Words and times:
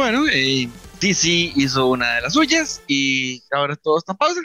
Bueno, 0.00 0.24
eh, 0.32 0.66
DC 0.98 1.28
hizo 1.56 1.88
una 1.88 2.14
de 2.14 2.20
las 2.22 2.32
suyas 2.32 2.80
y 2.88 3.42
ahora 3.52 3.76
todo 3.76 3.98
está 3.98 4.12
en 4.12 4.16
pausa. 4.16 4.40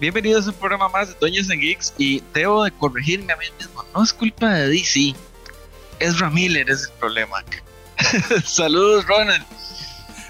Bienvenidos 0.00 0.48
a 0.48 0.50
un 0.50 0.56
programa 0.56 0.88
más 0.88 1.10
de 1.10 1.14
Doños 1.20 1.48
en 1.50 1.60
Geeks 1.60 1.94
y 1.98 2.20
debo 2.34 2.64
de 2.64 2.72
corregirme 2.72 3.32
a 3.32 3.36
mí 3.36 3.46
mismo. 3.56 3.84
No 3.94 4.02
es 4.02 4.12
culpa 4.12 4.54
de 4.54 4.70
DC, 4.70 5.14
es 6.00 6.18
Ramiller 6.18 6.68
es 6.68 6.82
el 6.82 6.92
problema. 6.98 7.44
Saludos, 8.44 9.06
Ronald. 9.06 9.46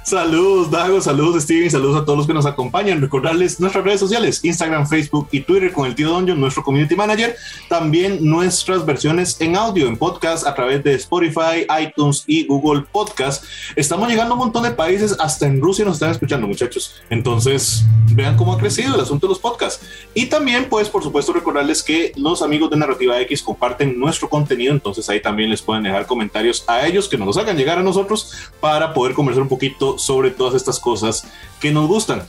Saludos, 0.06 0.70
Dago, 0.70 1.00
saludos, 1.00 1.42
Steven, 1.42 1.68
saludos 1.68 2.00
a 2.00 2.04
todos 2.04 2.16
los 2.16 2.26
que 2.28 2.32
nos 2.32 2.46
acompañan. 2.46 3.00
Recordarles 3.00 3.58
nuestras 3.58 3.82
redes 3.82 3.98
sociales, 3.98 4.38
Instagram, 4.44 4.86
Facebook 4.86 5.26
y 5.32 5.40
Twitter 5.40 5.72
con 5.72 5.84
el 5.84 5.96
tío 5.96 6.10
Donjon, 6.10 6.38
nuestro 6.38 6.62
community 6.62 6.94
manager. 6.94 7.34
También 7.68 8.18
nuestras 8.20 8.86
versiones 8.86 9.40
en 9.40 9.56
audio, 9.56 9.88
en 9.88 9.96
podcast, 9.96 10.46
a 10.46 10.54
través 10.54 10.84
de 10.84 10.94
Spotify, 10.94 11.66
iTunes 11.82 12.22
y 12.28 12.46
Google 12.46 12.84
Podcast. 12.92 13.42
Estamos 13.74 14.08
llegando 14.08 14.34
a 14.34 14.36
un 14.36 14.44
montón 14.44 14.62
de 14.62 14.70
países, 14.70 15.16
hasta 15.18 15.46
en 15.46 15.60
Rusia 15.60 15.84
nos 15.84 15.94
están 15.94 16.12
escuchando, 16.12 16.46
muchachos. 16.46 17.02
Entonces, 17.10 17.84
vean 18.16 18.34
cómo 18.34 18.54
ha 18.54 18.58
crecido 18.58 18.94
el 18.94 19.00
asunto 19.00 19.26
de 19.26 19.32
los 19.32 19.38
podcasts. 19.38 19.86
Y 20.14 20.26
también, 20.26 20.68
pues, 20.70 20.88
por 20.88 21.02
supuesto, 21.02 21.34
recordarles 21.34 21.82
que 21.82 22.12
los 22.16 22.40
amigos 22.40 22.70
de 22.70 22.78
Narrativa 22.78 23.20
X 23.20 23.42
comparten 23.42 23.98
nuestro 24.00 24.30
contenido, 24.30 24.72
entonces 24.72 25.08
ahí 25.10 25.20
también 25.20 25.50
les 25.50 25.60
pueden 25.60 25.82
dejar 25.82 26.06
comentarios 26.06 26.64
a 26.66 26.86
ellos 26.86 27.08
que 27.08 27.18
nos 27.18 27.26
los 27.26 27.36
hagan 27.36 27.58
llegar 27.58 27.78
a 27.78 27.82
nosotros 27.82 28.32
para 28.58 28.94
poder 28.94 29.14
conversar 29.14 29.42
un 29.42 29.48
poquito 29.48 29.98
sobre 29.98 30.30
todas 30.30 30.54
estas 30.54 30.80
cosas 30.80 31.28
que 31.60 31.70
nos 31.70 31.86
gustan. 31.86 32.22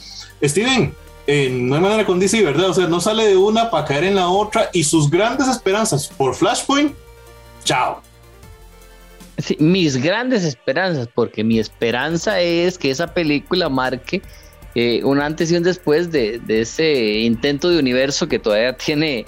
Steven, 0.43 0.93
eh, 1.25 1.49
no 1.49 1.75
hay 1.75 1.81
manera 1.81 2.05
con 2.05 2.19
DC, 2.19 2.43
¿verdad? 2.43 2.69
O 2.69 2.73
sea, 2.73 2.87
no 2.87 2.99
sale 2.99 3.25
de 3.25 3.37
una 3.37 3.71
para 3.71 3.85
caer 3.85 4.03
en 4.03 4.15
la 4.15 4.27
otra 4.27 4.69
y 4.73 4.83
sus 4.83 5.09
grandes 5.09 5.47
esperanzas 5.47 6.09
por 6.09 6.35
Flashpoint, 6.35 6.93
chao. 7.63 8.01
Mis 9.59 9.95
grandes 9.95 10.43
esperanzas, 10.43 11.07
porque 11.13 11.45
mi 11.45 11.59
esperanza 11.59 12.41
es 12.41 12.77
que 12.77 12.91
esa 12.91 13.13
película 13.13 13.69
marque 13.69 14.21
eh, 14.77 15.03
un 15.03 15.19
antes 15.19 15.51
y 15.51 15.57
un 15.57 15.63
después 15.63 16.11
de, 16.11 16.39
ese 16.47 17.21
intento 17.21 17.67
de 17.67 17.79
universo 17.79 18.27
que 18.27 18.37
todavía 18.37 18.77
tiene 18.77 19.25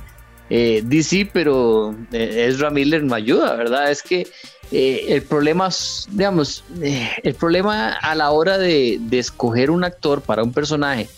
eh, 0.52 0.83
DC, 0.86 1.28
pero 1.33 1.95
Ezra 2.11 2.69
Miller 2.69 3.03
no 3.03 3.16
ayuda, 3.16 3.55
¿verdad? 3.55 3.89
Es 3.89 4.03
que 4.03 4.27
eh, 4.72 5.05
el 5.09 5.23
problema, 5.23 5.70
digamos, 6.11 6.64
eh, 6.83 7.09
el 7.23 7.33
problema 7.33 7.94
a 7.94 8.14
la 8.14 8.30
hora 8.30 8.59
de, 8.59 9.00
escoger 9.11 9.72
un 9.72 9.83
actor 9.83 10.22
para 10.22 10.44
un 10.44 10.53
personaje 10.53 11.09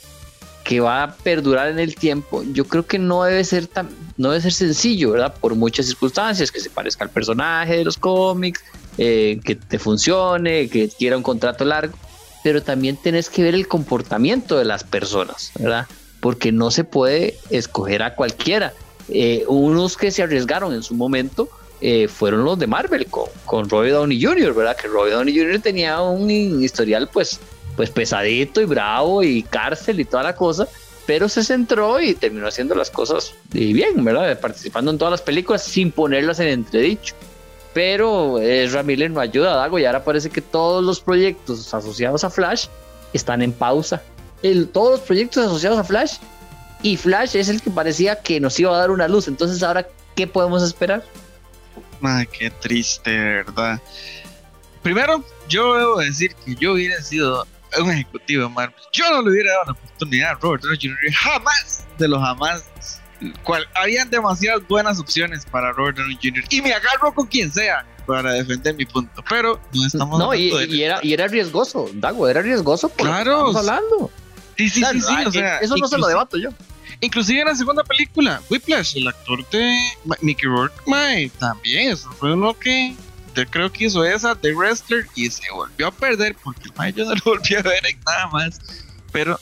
que 0.63 0.79
va 0.79 1.03
a 1.03 1.15
perdurar 1.15 1.67
en 1.67 1.79
el 1.79 1.95
tiempo, 1.95 2.41
yo 2.53 2.63
creo 2.63 2.85
que 2.85 2.99
no 2.99 3.23
debe 3.23 3.43
ser 3.43 3.67
tan, 3.67 3.89
no 4.15 4.29
debe 4.29 4.43
ser 4.43 4.53
sencillo, 4.53 5.11
¿verdad? 5.11 5.33
Por 5.41 5.55
muchas 5.55 5.87
circunstancias, 5.87 6.53
que 6.53 6.61
se 6.61 6.69
parezca 6.69 7.03
al 7.03 7.09
personaje 7.09 7.75
de 7.75 7.83
los 7.83 7.97
cómics, 7.97 8.63
eh, 8.97 9.41
que 9.43 9.55
te 9.55 9.77
funcione, 9.77 10.69
que 10.69 10.87
quiera 10.87 11.17
un 11.17 11.23
contrato 11.23 11.65
largo, 11.65 11.97
pero 12.43 12.63
también 12.63 12.97
tenés 12.97 13.29
que 13.29 13.43
ver 13.43 13.55
el 13.55 13.67
comportamiento 13.67 14.57
de 14.57 14.65
las 14.65 14.83
personas, 14.83 15.51
¿verdad? 15.59 15.87
Porque 16.19 16.51
no 16.51 16.71
se 16.71 16.83
puede 16.83 17.37
escoger 17.49 18.03
a 18.03 18.15
cualquiera. 18.15 18.73
unos 19.47 19.97
que 19.97 20.11
se 20.11 20.23
arriesgaron 20.23 20.73
en 20.73 20.83
su 20.83 20.95
momento, 20.95 21.49
eh, 21.83 22.07
fueron 22.07 22.45
los 22.45 22.59
de 22.59 22.67
Marvel 22.67 23.07
con, 23.07 23.25
con 23.45 23.67
Robert 23.67 23.93
Downey 23.93 24.23
Jr., 24.23 24.53
¿verdad? 24.53 24.77
Que 24.77 24.87
Robert 24.87 25.15
Downey 25.15 25.35
Jr. 25.35 25.59
tenía 25.59 25.99
un 25.99 26.29
historial 26.29 27.09
pues, 27.11 27.39
pues 27.75 27.89
pesadito 27.89 28.61
y 28.61 28.65
bravo 28.65 29.23
y 29.23 29.41
cárcel 29.41 29.99
y 29.99 30.05
toda 30.05 30.21
la 30.21 30.35
cosa, 30.35 30.67
pero 31.07 31.27
se 31.27 31.43
centró 31.43 31.99
y 31.99 32.13
terminó 32.13 32.47
haciendo 32.47 32.75
las 32.75 32.91
cosas 32.91 33.33
bien, 33.51 34.03
¿verdad? 34.03 34.39
Participando 34.39 34.91
en 34.91 34.99
todas 34.99 35.11
las 35.11 35.23
películas 35.23 35.63
sin 35.63 35.91
ponerlas 35.91 36.39
en 36.39 36.49
entredicho. 36.49 37.15
Pero 37.73 38.39
eh, 38.41 38.69
Miller 38.83 39.11
no 39.11 39.19
ayuda 39.19 39.53
a 39.53 39.57
Dago 39.57 39.79
y 39.79 39.85
ahora 39.85 40.03
parece 40.03 40.29
que 40.29 40.41
todos 40.41 40.83
los 40.83 40.99
proyectos 40.99 41.73
asociados 41.73 42.23
a 42.23 42.29
Flash 42.29 42.67
están 43.13 43.41
en 43.41 43.53
pausa. 43.53 44.01
Todos 44.73 44.91
los 44.91 45.01
proyectos 45.01 45.45
asociados 45.45 45.77
a 45.77 45.83
Flash 45.83 46.17
y 46.83 46.97
Flash 46.97 47.35
es 47.35 47.47
el 47.49 47.61
que 47.61 47.69
parecía 47.69 48.21
que 48.21 48.39
nos 48.39 48.59
iba 48.59 48.73
a 48.73 48.77
dar 48.77 48.91
una 48.91 49.07
luz. 49.07 49.27
Entonces, 49.27 49.61
ahora, 49.63 49.87
¿qué 50.15 50.27
podemos 50.27 50.63
esperar? 50.63 51.03
Madre, 51.99 52.27
qué 52.27 52.49
triste, 52.49 53.11
¿verdad? 53.11 53.79
Primero, 54.81 55.23
yo 55.47 55.75
debo 55.75 55.97
decir 55.99 56.33
que 56.43 56.55
yo 56.55 56.73
hubiera 56.73 56.99
sido 57.01 57.45
un 57.79 57.91
ejecutivo 57.91 58.43
de 58.43 58.49
Marvel. 58.49 58.75
Yo 58.91 59.09
no 59.11 59.21
le 59.21 59.29
hubiera 59.29 59.51
dado 59.51 59.63
la 59.67 59.71
oportunidad 59.73 60.31
a 60.31 60.33
Robert 60.35 60.63
Downey 60.63 60.79
Jr. 60.81 60.97
jamás 61.13 61.85
de 61.97 62.07
los 62.07 62.19
jamás. 62.19 63.00
Cual, 63.43 63.67
habían 63.75 64.09
demasiadas 64.09 64.67
buenas 64.67 64.99
opciones 64.99 65.45
para 65.45 65.71
Robert 65.73 65.97
Downey 65.97 66.17
Jr. 66.21 66.43
y 66.49 66.61
me 66.61 66.73
agarro 66.73 67.13
con 67.13 67.27
quien 67.27 67.51
sea 67.51 67.85
para 68.05 68.33
defender 68.33 68.75
mi 68.75 68.85
punto, 68.85 69.23
pero 69.29 69.59
no 69.73 69.85
estamos 69.85 70.19
No, 70.19 70.33
y, 70.33 70.51
y, 70.69 70.83
era, 70.83 70.99
y 71.03 71.13
era 71.13 71.27
riesgoso, 71.27 71.89
Dago, 71.93 72.27
era 72.27 72.41
riesgoso 72.41 72.89
claro, 72.89 73.49
estamos 73.49 73.55
hablando. 73.55 74.11
Sí, 74.57 74.69
sí, 74.69 74.83
sí, 74.91 75.01
sí, 75.01 75.13
o 75.25 75.31
sea, 75.31 75.59
eso 75.59 75.77
no 75.77 75.87
se 75.87 75.97
lo 75.97 76.07
debato 76.07 76.37
yo. 76.37 76.49
Inclusive 76.99 77.41
en 77.41 77.47
la 77.47 77.55
segunda 77.55 77.83
película, 77.83 78.41
Whiplash, 78.49 78.97
el 78.97 79.07
actor 79.07 79.47
de 79.49 79.79
Mickey 80.21 80.47
Rourke, 80.47 80.75
también, 81.39 81.91
eso 81.91 82.11
fue 82.11 82.33
uno 82.33 82.53
que 82.57 82.95
yo 83.35 83.45
creo 83.47 83.71
que 83.71 83.85
hizo 83.85 84.03
esa 84.03 84.35
de 84.35 84.53
Wrestler 84.53 85.07
y 85.15 85.29
se 85.29 85.49
volvió 85.51 85.87
a 85.87 85.91
perder 85.91 86.35
porque 86.43 86.69
el 86.69 86.93
yo 86.93 87.05
no 87.05 87.15
lo 87.15 87.21
volví 87.23 87.55
a 87.55 87.61
ver 87.61 87.85
en 87.85 87.99
nada 88.05 88.27
más. 88.27 88.59
Pero 89.11 89.39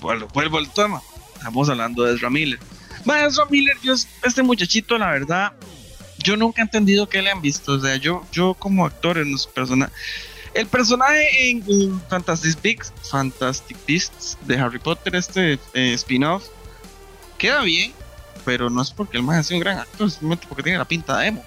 vuelvo 0.00 0.58
al 0.58 0.72
tema. 0.72 1.00
Estamos 1.34 1.68
hablando 1.68 2.04
de 2.04 2.14
Ezra 2.14 2.30
Miller. 2.30 2.58
Mae, 3.06 3.26
Ezra 3.26 3.46
Miller, 3.46 3.76
este 4.22 4.42
muchachito, 4.42 4.98
la 4.98 5.10
verdad, 5.10 5.52
yo 6.18 6.36
nunca 6.36 6.60
he 6.60 6.64
entendido 6.64 7.08
qué 7.08 7.22
le 7.22 7.30
han 7.30 7.40
visto. 7.40 7.72
O 7.72 7.80
sea, 7.80 7.96
yo, 7.96 8.24
yo 8.32 8.54
como 8.54 8.84
actor 8.84 9.18
en 9.18 9.32
los 9.32 9.46
personajes. 9.46 9.94
El 10.54 10.66
personaje 10.66 11.50
en, 11.50 12.00
Fantastic 12.08 12.60
Beasts, 12.62 13.10
Fantastic 13.10 13.76
Beasts 13.86 14.38
de 14.46 14.58
Harry 14.58 14.78
Potter, 14.78 15.14
este 15.14 15.58
eh, 15.74 15.92
spin-off, 15.92 16.46
queda 17.36 17.62
bien, 17.62 17.92
pero 18.44 18.70
no 18.70 18.80
es 18.80 18.90
porque 18.90 19.18
el 19.18 19.22
más 19.22 19.46
sido 19.46 19.58
un 19.58 19.64
gran 19.64 19.78
actor, 19.78 20.10
simplemente 20.10 20.46
porque 20.48 20.62
tiene 20.62 20.78
la 20.78 20.86
pinta 20.86 21.18
de 21.18 21.26
emo. 21.28 21.44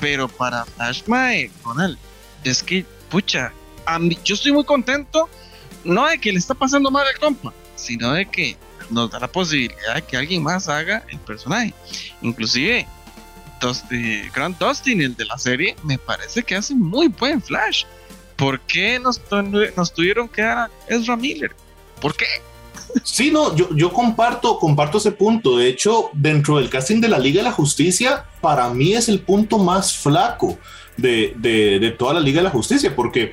Pero 0.00 0.28
para 0.28 0.66
Flash 0.66 1.02
Mae, 1.06 1.50
con 1.62 1.80
él, 1.80 1.96
es 2.44 2.62
que, 2.62 2.84
pucha, 3.08 3.52
yo 4.24 4.34
estoy 4.34 4.52
muy 4.52 4.64
contento, 4.64 5.28
no 5.82 6.06
de 6.06 6.18
que 6.18 6.32
le 6.32 6.38
está 6.38 6.54
pasando 6.54 6.90
mal 6.90 7.06
al 7.06 7.18
compa, 7.18 7.54
sino 7.74 8.12
de 8.12 8.26
que 8.26 8.56
nos 8.90 9.10
da 9.10 9.20
la 9.20 9.28
posibilidad 9.28 9.94
de 9.94 10.02
que 10.02 10.16
alguien 10.16 10.42
más 10.42 10.68
haga 10.68 11.04
el 11.08 11.18
personaje. 11.18 11.74
Inclusive, 12.22 12.86
eh, 13.90 14.30
Grant 14.34 14.58
Dustin, 14.58 15.02
el 15.02 15.16
de 15.16 15.24
la 15.24 15.38
serie, 15.38 15.76
me 15.82 15.98
parece 15.98 16.42
que 16.42 16.56
hace 16.56 16.74
muy 16.74 17.08
buen 17.08 17.42
Flash. 17.42 17.84
¿Por 18.36 18.60
qué 18.60 18.98
nos, 18.98 19.20
nos 19.76 19.92
tuvieron 19.92 20.28
que 20.28 20.42
dar 20.42 20.58
a 20.58 20.70
Ezra 20.88 21.16
Miller? 21.16 21.54
¿Por 22.00 22.16
qué? 22.16 22.26
Sí, 23.02 23.30
no, 23.30 23.54
yo, 23.56 23.68
yo 23.74 23.92
comparto, 23.92 24.58
comparto 24.58 24.98
ese 24.98 25.12
punto. 25.12 25.56
De 25.56 25.68
hecho, 25.68 26.10
dentro 26.12 26.58
del 26.58 26.68
casting 26.70 27.00
de 27.00 27.08
la 27.08 27.18
Liga 27.18 27.42
de 27.42 27.48
la 27.48 27.52
Justicia, 27.52 28.24
para 28.40 28.68
mí 28.70 28.94
es 28.94 29.08
el 29.08 29.20
punto 29.20 29.58
más 29.58 29.96
flaco 29.96 30.58
de, 30.96 31.34
de, 31.36 31.90
toda 31.92 32.14
la 32.14 32.20
Liga 32.20 32.38
de 32.38 32.44
la 32.44 32.50
Justicia, 32.50 32.94
porque, 32.94 33.32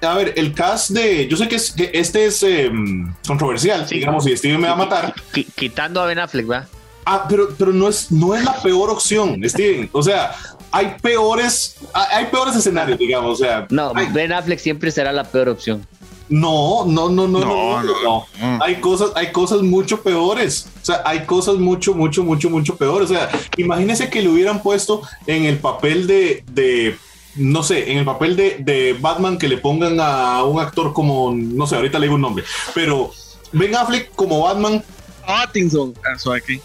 a 0.00 0.14
ver, 0.14 0.34
el 0.36 0.52
cast 0.54 0.90
de, 0.90 1.26
yo 1.28 1.36
sé 1.36 1.48
que, 1.48 1.56
es, 1.56 1.72
que 1.72 1.90
este 1.92 2.26
es 2.26 2.42
em, 2.42 3.12
controversial, 3.26 3.86
digamos, 3.86 4.26
y 4.26 4.36
Steven 4.36 4.60
me 4.60 4.68
va 4.68 4.74
a 4.74 4.76
matar. 4.76 5.14
Quitando 5.54 6.00
a 6.00 6.06
Ben 6.06 6.18
Affleck, 6.18 6.50
¿va? 6.50 6.66
Ah, 7.04 7.26
pero, 7.28 7.48
pero 7.58 7.72
no, 7.72 7.88
es, 7.88 8.12
no 8.12 8.34
es 8.34 8.44
la 8.44 8.54
peor 8.62 8.90
opción, 8.90 9.40
Steven. 9.44 9.88
O 9.92 10.02
sea, 10.02 10.32
hay 10.70 10.96
peores, 11.00 11.76
hay 11.92 12.26
peores 12.26 12.54
escenarios, 12.54 12.98
digamos. 12.98 13.40
O 13.40 13.44
sea, 13.44 13.66
no, 13.70 13.92
Ben 14.12 14.32
Affleck 14.32 14.58
siempre 14.58 14.90
será 14.90 15.12
la 15.12 15.24
peor 15.24 15.48
opción. 15.48 15.86
No, 16.28 16.84
no, 16.84 17.08
no, 17.08 17.26
no, 17.26 17.40
no, 17.40 17.82
no, 17.82 18.26
Hay 18.62 18.76
cosas, 18.76 19.12
hay 19.14 19.32
cosas 19.32 19.62
mucho 19.62 20.02
peores. 20.02 20.68
O 20.82 20.84
sea, 20.84 21.02
hay 21.04 21.24
cosas 21.24 21.56
mucho, 21.56 21.94
mucho, 21.94 22.22
mucho, 22.22 22.50
mucho 22.50 22.76
peores. 22.76 23.10
O 23.10 23.14
sea, 23.14 23.30
imagínense 23.56 24.10
que 24.10 24.20
le 24.20 24.28
hubieran 24.28 24.62
puesto 24.62 25.02
en 25.26 25.44
el 25.44 25.58
papel 25.58 26.06
de, 26.06 26.44
de 26.52 26.96
no 27.36 27.62
sé, 27.62 27.92
en 27.92 27.98
el 27.98 28.04
papel 28.04 28.36
de, 28.36 28.56
de, 28.58 28.96
Batman 29.00 29.38
que 29.38 29.48
le 29.48 29.58
pongan 29.58 29.98
a 30.00 30.42
un 30.44 30.60
actor 30.60 30.92
como, 30.92 31.32
no 31.34 31.66
sé, 31.66 31.76
ahorita 31.76 31.98
le 31.98 32.06
digo 32.06 32.16
un 32.16 32.22
nombre, 32.22 32.44
pero 32.74 33.10
Ben 33.52 33.74
Affleck 33.74 34.14
como 34.14 34.40
Batman. 34.40 34.82
Pattinson, 35.26 35.94
eso 36.14 36.32
aquí. 36.32 36.60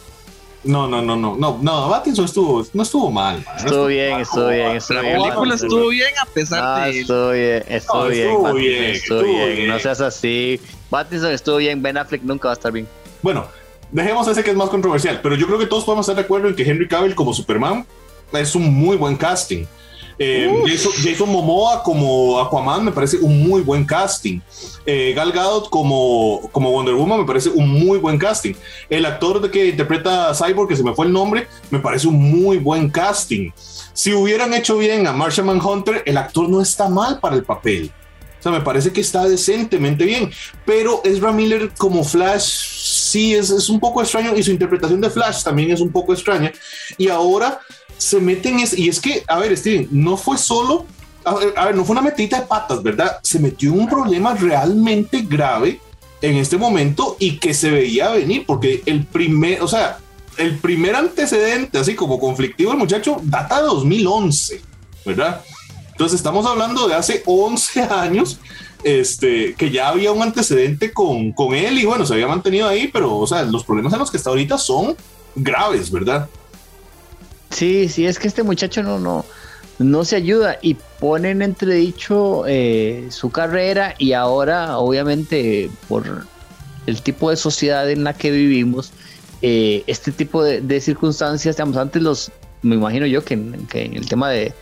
No, 0.64 0.88
no, 0.88 1.02
no, 1.02 1.16
no, 1.18 1.36
no, 1.36 1.60
no, 1.62 1.90
Battinson 1.90 2.26
estuvo, 2.26 2.66
no 2.74 2.84
estuvo 2.84 3.12
mal. 3.12 3.44
Estuvo, 3.58 3.88
bien, 3.88 4.22
estuvo 4.22 4.48
bien, 4.48 4.78
estuvo 4.78 5.02
bien. 5.02 5.14
La 5.14 5.24
película 5.24 5.56
estuvo 5.56 5.88
bien 5.90 6.14
a 6.22 6.26
pesar 6.26 6.92
de. 6.92 7.00
Estuvo 7.00 7.32
bien, 7.32 7.64
estuvo 7.68 8.08
bien, 8.08 8.30
estuvo 8.30 8.54
bien, 8.54 8.84
estuvo 8.86 9.22
bien. 9.22 9.68
No 9.68 9.80
seas 9.80 10.00
así. 10.00 10.62
Battinson 10.90 11.32
estuvo 11.32 11.58
bien, 11.58 11.82
Ben 11.82 11.98
Affleck 11.98 12.22
nunca 12.24 12.48
va 12.48 12.54
a 12.54 12.56
estar 12.56 12.72
bien. 12.72 12.88
Bueno, 13.22 13.48
dejemos 13.92 14.28
ese 14.28 14.44
que 14.44 14.52
es 14.52 14.56
más 14.56 14.70
controversial, 14.70 15.20
pero 15.22 15.36
yo 15.36 15.48
creo 15.48 15.60
que 15.60 15.66
todos 15.66 15.84
podemos 15.84 16.06
estar 16.06 16.16
de 16.16 16.22
acuerdo 16.22 16.48
en 16.48 16.56
que 16.56 16.64
Henry 16.64 16.88
Cavill 16.88 17.16
como 17.16 17.34
Superman 17.34 17.86
es 18.32 18.56
un 18.56 18.74
muy 18.74 18.96
buen 18.96 19.18
casting. 19.18 19.66
Eh, 20.20 20.48
Jason, 21.04 21.30
Momoa 21.30 21.82
como 21.84 22.40
Aquaman 22.40 22.86
me 22.86 22.92
parece 22.92 23.18
un 23.18 23.48
muy 23.48 23.62
buen 23.62 23.86
casting. 23.86 24.40
Eh, 24.86 25.14
Gal 25.16 25.32
Gadot 25.32 25.70
como, 25.70 26.50
como 26.52 26.72
Wonder 26.72 26.94
Woman 26.94 27.22
me 27.22 27.26
parece 27.26 27.50
un 27.50 27.70
muy 27.70 27.98
buen 27.98 28.18
casting. 28.18 28.54
El 28.90 29.06
actor 29.06 29.42
de 29.42 29.50
que 29.50 29.70
interpreta 29.70 30.30
a 30.30 30.36
Cyborg, 30.36 30.70
que 30.70 30.76
se 30.76 30.84
me 30.84 30.94
fue 30.94 31.06
el 31.06 31.14
nombre, 31.14 31.48
me 31.72 31.80
parece 31.80 32.08
un 32.08 32.20
muy 32.20 32.58
buen 32.58 32.90
casting. 32.90 33.52
Si 33.94 34.14
hubieran 34.14 34.54
hecho 34.54 34.78
bien 34.78 35.08
a 35.08 35.14
Martian 35.14 35.46
Manhunter, 35.46 36.04
el 36.06 36.18
actor 36.18 36.50
no 36.50 36.62
está 36.62 36.90
mal 36.90 37.20
para 37.20 37.36
el 37.36 37.44
papel. 37.44 37.92
O 38.40 38.44
sea, 38.44 38.52
me 38.52 38.62
parece 38.62 38.92
que 38.92 39.00
está 39.00 39.26
decentemente 39.26 40.04
bien. 40.04 40.30
Pero 40.66 41.02
Ezra 41.06 41.32
Miller 41.32 41.72
como 41.78 42.04
Flash, 42.04 42.42
sí, 42.42 43.34
es, 43.34 43.50
es 43.50 43.70
un 43.70 43.80
poco 43.80 44.02
extraño. 44.02 44.36
Y 44.36 44.44
su 44.44 44.52
interpretación 44.52 45.00
de 45.00 45.10
Flash 45.10 45.44
también 45.44 45.72
es 45.72 45.80
un 45.80 45.90
poco 45.90 46.12
extraña. 46.12 46.52
Y 46.98 47.08
ahora 47.08 47.62
se 47.98 48.20
meten 48.20 48.60
es, 48.60 48.78
y 48.78 48.90
es 48.90 49.00
que, 49.00 49.24
a 49.28 49.40
ver, 49.40 49.56
Steven, 49.58 49.88
no 49.92 50.18
fue 50.18 50.38
solo, 50.38 50.86
a 51.26 51.66
ver, 51.66 51.76
no 51.76 51.86
fue 51.86 51.94
una 51.94 52.02
metita 52.02 52.42
de 52.42 52.48
patas, 52.48 52.84
¿verdad? 52.84 53.20
Se 53.24 53.40
metió 53.40 53.74
un 53.74 53.88
problema 53.88 54.34
realmente 54.34 55.22
grave 55.22 55.80
en 56.22 56.38
este 56.38 56.58
momento 56.58 57.18
y 57.20 57.38
que 57.38 57.54
se 57.54 57.72
veía 57.72 58.10
venir, 58.10 58.46
porque 58.46 58.82
el 58.86 59.06
primer, 59.06 59.62
o 59.62 59.68
sea, 59.68 60.00
el 60.38 60.58
primer 60.58 60.96
antecedente, 60.96 61.78
así 61.78 61.96
como 61.96 62.20
conflictivo, 62.20 62.72
el 62.72 62.78
muchacho 62.78 63.18
data 63.24 63.62
de 63.62 63.68
2011, 63.68 64.62
¿verdad? 65.06 65.42
Entonces 65.92 66.18
estamos 66.18 66.46
hablando 66.46 66.88
de 66.88 66.96
hace 66.96 67.24
11 67.26 67.82
años, 67.90 68.40
este, 68.84 69.54
que 69.54 69.72
ya 69.72 69.90
había 69.90 70.12
un 70.12 70.22
antecedente 70.22 70.92
con, 70.92 71.32
con 71.32 71.54
él 71.54 71.78
y 71.78 71.86
bueno, 71.86 72.06
se 72.06 72.14
había 72.14 72.28
mantenido 72.28 72.68
ahí, 72.68 72.88
pero, 72.88 73.16
o 73.18 73.28
sea, 73.28 73.44
los 73.44 73.64
problemas 73.64 73.94
en 73.94 74.00
los 74.00 74.12
que 74.12 74.18
está 74.18 74.30
ahorita 74.30 74.58
son 74.58 74.96
graves, 75.36 75.92
¿verdad? 75.92 76.28
Sí, 77.54 77.88
sí, 77.88 78.06
es 78.06 78.20
que 78.20 78.28
este 78.28 78.44
muchacho 78.44 78.82
no, 78.82 79.00
no, 79.00 79.26
no 79.80 80.06
se 80.06 80.16
ayuda 80.16 80.58
y 80.62 80.76
pone 81.00 81.30
en 81.32 81.42
entredicho 81.42 82.46
eh, 82.48 83.08
su 83.10 83.30
carrera 83.30 83.96
y 83.98 84.14
ahora, 84.14 84.78
obviamente, 84.78 85.70
por 85.88 86.26
el 86.88 87.02
tipo 87.02 87.30
de 87.30 87.38
sociedad 87.38 87.90
en 87.90 88.04
la 88.04 88.14
que 88.14 88.32
vivimos, 88.32 88.92
eh, 89.42 89.84
este 89.88 90.12
tipo 90.12 90.44
de, 90.44 90.82
circunstancias, 90.82 91.56
digamos, 91.58 91.78
antes 91.78 92.02
los, 92.02 92.32
me 92.62 92.76
imagino 92.76 93.06
yo 93.06 93.24
que 93.24 93.36
en, 93.36 93.68
el 93.74 94.08
tema 94.08 94.30
de, 94.30 94.54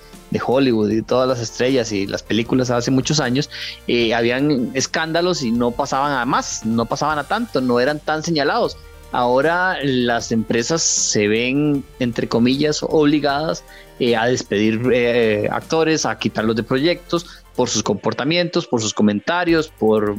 Hollywood 0.46 0.90
y 0.92 1.02
todas 1.02 1.28
las 1.28 1.42
estrellas 1.42 1.92
y 1.92 2.08
las 2.08 2.24
películas 2.24 2.70
hace 2.70 2.90
muchos 2.90 3.20
años, 3.20 3.50
eh, 3.88 4.14
habían 4.14 4.72
escándalos 4.74 5.44
y 5.44 5.52
no 5.52 5.72
pasaban 5.72 6.14
a 6.14 6.26
más, 6.26 6.66
no 6.66 6.86
pasaban 6.86 7.20
a 7.20 7.26
tanto, 7.26 7.60
no 7.60 7.82
eran 7.82 8.00
tan 8.00 8.24
señalados. 8.24 8.78
Ahora 9.12 9.78
las 9.84 10.31
empresas 10.31 10.81
se 10.81 11.28
ven, 11.28 11.84
entre 12.00 12.28
comillas, 12.28 12.81
obligadas 12.81 13.63
eh, 14.00 14.16
a 14.16 14.25
despedir 14.25 14.81
eh, 14.94 15.50
actores, 15.52 16.06
a 16.06 16.18
quitarlos 16.18 16.56
de 16.56 16.63
proyectos 16.63 17.44
por 17.56 17.69
sus 17.69 17.84
comportamientos, 17.84 18.66
por 18.66 18.81
sus 18.81 18.94
comentarios, 18.94 19.68
por 19.68 20.16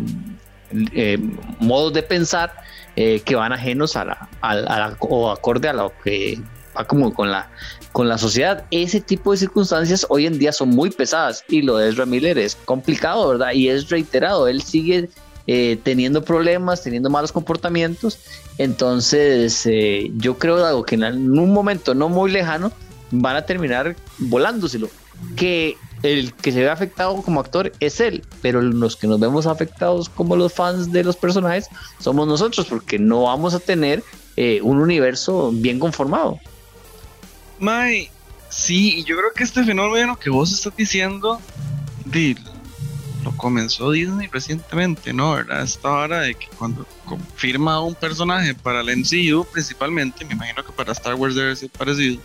eh, 0.95 1.19
modos 1.59 1.93
de 1.95 2.03
pensar 2.03 2.53
que 2.95 3.35
van 3.35 3.55
ajenos 3.55 3.97
a 3.97 4.05
la, 4.05 4.97
o 5.01 5.31
acorde 5.31 5.67
a 5.67 5.73
lo 5.73 5.95
que 6.05 6.39
va 6.77 6.87
como 6.87 7.15
con 7.15 7.31
la, 7.31 7.51
con 7.93 8.07
la 8.07 8.19
sociedad. 8.19 8.67
Ese 8.71 9.01
tipo 9.01 9.33
de 9.33 9.39
circunstancias 9.39 10.05
hoy 10.11 10.27
en 10.27 10.39
día 10.39 10.53
son 10.53 10.69
muy 10.69 10.91
pesadas 10.91 11.43
y 11.49 11.63
lo 11.63 11.79
de 11.79 11.89
Ezra 11.89 12.05
Miller 12.05 12.37
es 12.37 12.55
complicado, 12.55 13.31
¿verdad? 13.31 13.53
Y 13.55 13.71
es 13.71 13.89
reiterado, 13.89 14.47
él 14.47 14.61
sigue 14.63 15.09
teniendo 15.47 16.25
problemas, 16.25 16.83
teniendo 16.83 17.11
malos 17.11 17.33
comportamientos 17.33 18.19
entonces, 18.59 19.67
eh, 19.67 20.11
yo 20.17 20.39
creo 20.39 20.85
que 20.85 20.95
en 20.95 21.39
un 21.39 21.53
momento 21.53 21.95
no 21.95 22.09
muy 22.09 22.31
lejano 22.31 22.73
van 23.11 23.37
a 23.37 23.47
terminar 23.47 23.97
volándoselo. 24.19 24.89
Que 25.37 25.77
el 26.03 26.35
que 26.35 26.53
se 26.53 26.61
ve 26.61 26.71
afectado 26.71 27.23
como 27.23 27.41
actor 27.41 27.73
es 27.81 28.01
él, 28.01 28.25
pero 28.41 28.61
los 28.61 28.97
que 28.97 29.07
nos 29.07 29.21
vemos 29.21 29.47
afectados 29.47 30.09
como 30.09 30.37
los 30.37 30.53
fans 30.53 30.91
de 30.91 31.05
los 31.05 31.17
personajes 31.17 31.69
somos 32.01 32.27
nosotros, 32.27 32.67
porque 32.67 32.99
no 32.99 33.25
vamos 33.25 33.55
a 33.55 33.61
tener 33.61 34.03
eh, 34.37 34.61
un 34.63 34.79
universo 34.79 35.51
bien 35.53 35.79
conformado. 35.79 36.39
Mai, 37.61 38.11
sí, 38.49 39.05
yo 39.05 39.17
creo 39.17 39.33
que 39.35 39.45
este 39.45 39.65
fenómeno 39.65 40.19
que 40.19 40.29
vos 40.29 40.53
estás 40.53 40.77
diciendo, 40.77 41.41
lo 43.23 43.37
comenzó 43.37 43.91
Disney 43.91 44.29
recientemente, 44.31 45.13
¿no? 45.13 45.33
¿Verdad? 45.33 45.63
Esta 45.63 45.91
hora 45.91 46.21
de 46.21 46.35
que 46.35 46.49
cuando 46.59 46.87
confirma 47.05 47.81
un 47.81 47.95
personaje 47.95 48.55
para 48.55 48.81
el 48.81 48.97
MCU, 48.97 49.47
principalmente, 49.53 50.25
me 50.25 50.35
imagino 50.35 50.65
que 50.65 50.73
para 50.73 50.93
Star 50.93 51.15
Wars 51.15 51.35
debe 51.35 51.55
ser 51.55 51.71
parecido. 51.71 52.21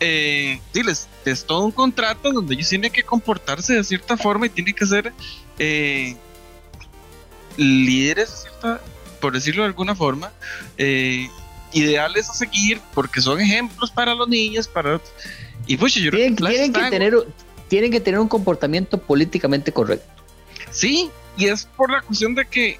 Eh, 0.00 0.60
diles, 0.72 1.08
es 1.24 1.44
todo 1.44 1.64
un 1.64 1.72
contrato 1.72 2.30
donde 2.30 2.54
ellos 2.54 2.68
tienen 2.68 2.92
que 2.92 3.02
comportarse 3.02 3.74
de 3.74 3.84
cierta 3.84 4.16
forma 4.16 4.46
y 4.46 4.50
tienen 4.50 4.74
que 4.74 4.86
ser 4.86 5.12
eh, 5.58 6.14
líderes, 7.56 8.46
por 9.20 9.32
decirlo 9.32 9.62
de 9.62 9.68
alguna 9.68 9.94
forma, 9.94 10.30
eh, 10.76 11.28
ideales 11.72 12.30
a 12.30 12.34
seguir 12.34 12.80
porque 12.94 13.20
son 13.20 13.40
ejemplos 13.40 13.90
para 13.90 14.14
los 14.14 14.28
niños, 14.28 14.68
para... 14.68 15.00
Y 15.66 15.76
pues 15.76 15.94
yo 15.94 16.10
tienen, 16.10 16.36
tienen 16.36 16.72
que 16.72 16.90
tener 16.90 17.14
tienen 17.68 17.90
que 17.90 18.00
tener 18.00 18.18
un 18.20 18.28
comportamiento 18.28 18.98
políticamente 18.98 19.72
correcto. 19.72 20.06
Sí, 20.70 21.10
y 21.36 21.46
es 21.46 21.66
por 21.76 21.90
la 21.90 22.00
cuestión 22.00 22.34
de 22.34 22.46
que 22.46 22.78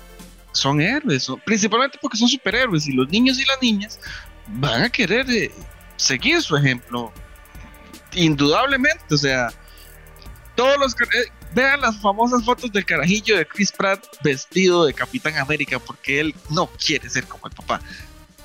son 0.52 0.80
héroes, 0.80 1.28
principalmente 1.44 1.98
porque 2.00 2.16
son 2.16 2.28
superhéroes 2.28 2.86
y 2.88 2.92
los 2.92 3.08
niños 3.08 3.38
y 3.38 3.44
las 3.44 3.60
niñas 3.62 4.00
van 4.48 4.82
a 4.82 4.90
querer 4.90 5.28
eh, 5.30 5.52
seguir 5.96 6.42
su 6.42 6.56
ejemplo. 6.56 7.12
Indudablemente, 8.14 9.14
o 9.14 9.18
sea, 9.18 9.52
todos 10.56 10.78
los 10.78 10.92
eh, 10.94 11.30
vean 11.54 11.80
las 11.80 12.00
famosas 12.00 12.44
fotos 12.44 12.72
del 12.72 12.84
carajillo 12.84 13.36
de 13.36 13.46
Chris 13.46 13.70
Pratt 13.70 14.04
vestido 14.22 14.86
de 14.86 14.94
Capitán 14.94 15.36
América 15.36 15.78
porque 15.78 16.20
él 16.20 16.34
no 16.50 16.66
quiere 16.66 17.08
ser 17.08 17.24
como 17.24 17.46
el 17.46 17.52
papá. 17.52 17.80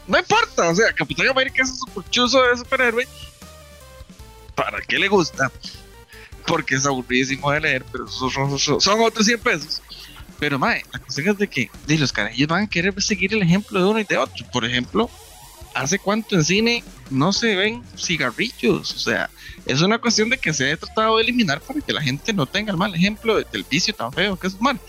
No 0.05 0.19
importa, 0.19 0.69
o 0.69 0.75
sea, 0.75 0.91
Capitán 0.93 1.29
América 1.29 1.63
es 1.63 1.69
un 1.69 1.77
super 1.77 2.51
de 2.51 2.57
superhéroe. 2.57 3.07
¿Para 4.53 4.81
qué 4.81 4.99
le 4.99 5.07
gusta? 5.07 5.49
Porque 6.45 6.75
es 6.75 6.85
aburridísimo 6.85 7.51
de 7.51 7.61
leer, 7.61 7.85
pero 7.91 8.07
son, 8.07 9.01
otros 9.01 9.25
100 9.25 9.39
pesos. 9.39 9.81
Pero, 10.39 10.59
mae, 10.59 10.83
la 10.91 10.99
cuestión 10.99 11.29
es 11.29 11.37
de 11.37 11.47
que 11.47 11.69
los 11.87 12.11
carajillos 12.11 12.47
van 12.47 12.63
a 12.63 12.69
querer 12.69 13.01
seguir 13.01 13.33
el 13.33 13.41
ejemplo 13.41 13.79
de 13.79 13.89
uno 13.89 13.99
y 13.99 14.03
de 14.03 14.17
otro. 14.17 14.45
Por 14.51 14.65
ejemplo, 14.65 15.09
¿hace 15.73 15.99
cuánto 15.99 16.35
en 16.35 16.43
cine 16.43 16.83
no 17.09 17.31
se 17.31 17.55
ven 17.55 17.83
cigarrillos? 17.97 18.93
O 18.93 18.99
sea, 18.99 19.29
es 19.65 19.81
una 19.81 19.99
cuestión 19.99 20.29
de 20.29 20.37
que 20.37 20.53
se 20.53 20.71
ha 20.71 20.77
tratado 20.77 21.17
de 21.17 21.23
eliminar 21.23 21.61
para 21.61 21.79
que 21.79 21.93
la 21.93 22.01
gente 22.01 22.33
no 22.33 22.45
tenga 22.45 22.71
el 22.71 22.77
mal 22.77 22.93
ejemplo 22.93 23.41
del 23.41 23.65
vicio 23.69 23.93
tan 23.93 24.11
feo 24.11 24.37
que 24.37 24.47
es 24.47 24.59
mal. 24.59 24.79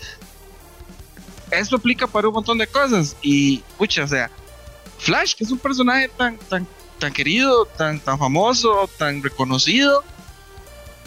Eso 1.51 1.75
aplica 1.75 2.07
para 2.07 2.27
un 2.27 2.33
montón 2.33 2.57
de 2.57 2.67
cosas. 2.67 3.15
Y, 3.21 3.59
pucha, 3.77 4.03
o 4.03 4.07
sea, 4.07 4.29
Flash, 4.97 5.35
que 5.35 5.43
es 5.43 5.51
un 5.51 5.59
personaje 5.59 6.09
tan, 6.17 6.37
tan, 6.37 6.67
tan 6.99 7.13
querido, 7.13 7.65
tan, 7.65 7.99
tan 7.99 8.17
famoso, 8.17 8.89
tan 8.97 9.21
reconocido, 9.21 10.03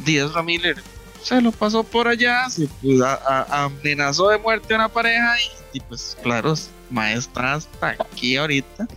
Díaz 0.04 0.32
Ramírez 0.32 0.78
se 1.22 1.40
lo 1.40 1.52
pasó 1.52 1.84
por 1.84 2.08
allá, 2.08 2.48
se 2.48 2.68
pues, 2.80 3.00
amenazó 3.48 4.28
de 4.28 4.38
muerte 4.38 4.72
a 4.74 4.76
una 4.76 4.88
pareja 4.88 5.34
y, 5.72 5.80
pues 5.80 6.16
claro, 6.22 6.54
maestra 6.90 7.54
hasta 7.54 7.96
aquí 7.98 8.36
ahorita 8.36 8.88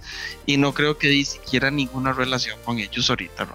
y 0.45 0.57
no 0.57 0.73
creo 0.73 0.97
que 0.97 1.09
ni 1.09 1.25
siquiera 1.25 1.69
ninguna 1.71 2.13
relación 2.13 2.57
con 2.63 2.79
ellos 2.79 3.09
ahorita, 3.09 3.47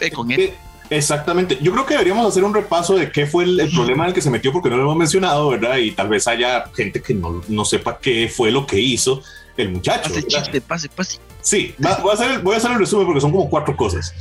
eh, 0.00 0.10
con 0.10 0.30
él. 0.30 0.52
Exactamente. 0.90 1.56
Yo 1.62 1.70
creo 1.72 1.86
que 1.86 1.94
deberíamos 1.94 2.26
hacer 2.26 2.42
un 2.42 2.52
repaso 2.52 2.96
de 2.96 3.12
qué 3.12 3.24
fue 3.24 3.44
el, 3.44 3.70
problema 3.72 4.04
en 4.04 4.08
el 4.08 4.14
que 4.14 4.20
se 4.20 4.28
metió, 4.28 4.52
porque 4.52 4.68
no 4.68 4.76
lo 4.76 4.82
hemos 4.82 4.96
mencionado, 4.96 5.48
¿verdad? 5.50 5.76
Y 5.76 5.92
tal 5.92 6.08
vez 6.08 6.26
haya 6.26 6.64
gente 6.74 7.00
que 7.00 7.14
no, 7.14 7.40
no 7.46 7.64
sepa 7.64 7.98
qué 7.98 8.28
fue 8.28 8.50
lo 8.50 8.66
que 8.66 8.80
hizo 8.80 9.22
el 9.56 9.70
muchacho. 9.70 10.08
Pase, 10.12 10.26
chiste, 10.26 10.60
pase, 10.60 10.88
pase. 10.88 11.18
Sí, 11.42 11.74
voy, 11.78 12.10
a 12.10 12.14
hacer 12.14 12.32
el, 12.32 12.38
voy 12.40 12.54
a 12.54 12.58
hacer 12.58 12.72
el 12.72 12.78
resumen 12.78 13.06
porque 13.06 13.20
son 13.20 13.30
como 13.30 13.48
cuatro 13.48 13.76
cosas. 13.76 14.12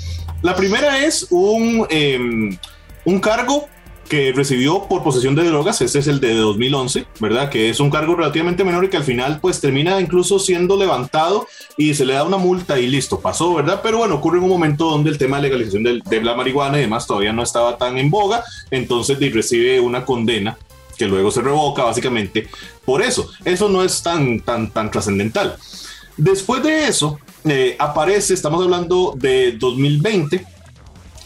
La 0.42 0.56
primera 0.56 1.06
es 1.06 1.28
un, 1.32 1.86
em, 1.90 2.58
un 3.06 3.20
cargo 3.20 3.68
que 4.10 4.34
recibió 4.34 4.86
por 4.86 5.04
posesión 5.04 5.36
de 5.36 5.44
drogas, 5.44 5.82
este 5.82 6.00
es 6.00 6.08
el 6.08 6.20
de 6.20 6.34
2011, 6.34 7.06
¿verdad? 7.20 7.50
Que 7.50 7.70
es 7.70 7.80
un 7.80 7.92
cargo 7.92 8.16
relativamente 8.16 8.64
menor 8.64 8.84
y 8.84 8.90
que 8.90 8.98
al 8.98 9.04
final 9.04 9.40
pues 9.40 9.62
termina 9.62 10.02
incluso 10.02 10.40
siendo 10.40 10.78
levantado 10.78 11.48
y 11.78 11.94
se 11.94 12.06
le 12.06 12.16
da 12.16 12.24
una 12.24 12.38
multa 12.38 12.80
y 12.80 12.88
listo, 12.88 13.20
pasó, 13.20 13.54
¿verdad? 13.54 13.82
Pero 13.84 14.00
bueno, 14.00 14.16
ocurre 14.16 14.40
en 14.40 14.46
un 14.46 14.50
momento 14.50 14.90
donde 14.90 15.12
el 15.12 15.20
tema 15.20 15.38
de 15.38 15.44
legalización 15.44 15.84
de, 15.84 16.22
la 16.24 16.34
marihuana 16.34 16.80
y 16.80 16.82
demás 16.82 17.06
todavía 17.06 17.32
no 17.32 17.44
estaba 17.44 17.78
tan 17.78 18.00
en 18.00 18.10
boga, 18.10 18.44
entonces 18.72 19.20
recibe 19.32 19.80
una 19.80 20.04
condena 20.04 20.58
que 20.98 21.06
luego 21.06 21.30
se 21.30 21.42
revoca 21.42 21.84
básicamente 21.84 22.48
por 22.84 23.04
eso. 23.04 23.30
Eso 23.46 23.70
no 23.70 23.84
es 23.84 24.02
tan, 24.02 24.40
tan, 24.40 24.72
tan 24.72 24.90
trascendental. 24.90 25.56
Después 26.18 26.64
de 26.64 26.88
eso, 26.88 27.20
eh, 27.46 27.76
aparece, 27.80 28.34
estamos 28.34 28.64
hablando 28.64 29.14
de 29.18 29.54
2020, 29.54 30.46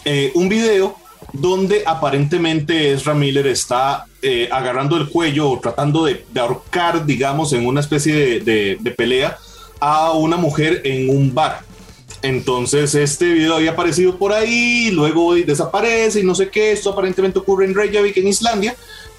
eh, 0.05 0.31
un 0.35 0.47
video 0.47 0.95
donde 1.31 1.83
aparentemente 1.85 2.91
Ezra 2.91 3.13
Miller 3.13 3.47
está 3.47 4.05
eh, 4.21 4.47
agarrando 4.51 4.95
el 4.97 5.09
cuello 5.09 5.49
o 5.49 5.59
tratando 5.59 6.05
de, 6.05 6.23
ahorcar, 6.35 7.05
digamos, 7.05 7.53
en 7.53 7.65
una 7.65 7.79
especie 7.79 8.39
de, 8.41 8.93
pelea 8.95 9.37
a 9.79 10.11
una 10.11 10.37
mujer 10.37 10.81
en 10.83 11.09
un 11.09 11.33
bar. 11.33 11.61
Entonces 12.21 12.95
este 12.95 13.33
video 13.33 13.55
había 13.55 13.71
aparecido 13.71 14.17
por 14.17 14.31
ahí, 14.31 14.91
luego 14.91 15.35
desaparece 15.35 16.21
y 16.21 16.23
no 16.23 16.35
sé 16.35 16.49
qué. 16.49 16.71
Esto 16.71 16.91
aparentemente 16.91 17.39
ocurre 17.39 17.65
en 17.65 17.75
Reykjavik, 17.75 18.15
en 18.15 18.27
Islandia. 18.27 18.75